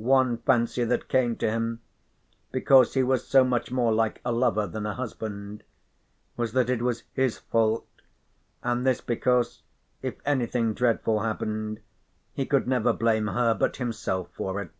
One 0.00 0.38
fancy 0.38 0.82
that 0.84 1.10
came 1.10 1.36
to 1.36 1.50
him, 1.50 1.82
because 2.52 2.94
he 2.94 3.02
was 3.02 3.26
so 3.28 3.44
much 3.44 3.70
more 3.70 3.92
like 3.92 4.22
a 4.24 4.32
lover 4.32 4.66
than 4.66 4.86
a 4.86 4.94
husband, 4.94 5.62
was 6.38 6.52
that 6.54 6.70
it 6.70 6.80
was 6.80 7.02
his 7.12 7.36
fault, 7.36 7.86
and 8.62 8.86
this 8.86 9.02
because 9.02 9.60
if 10.00 10.14
anything 10.24 10.72
dreadful 10.72 11.20
happened 11.20 11.80
he 12.32 12.46
could 12.46 12.66
never 12.66 12.94
blame 12.94 13.26
her 13.26 13.52
but 13.52 13.76
himself 13.76 14.30
for 14.32 14.62
it. 14.62 14.70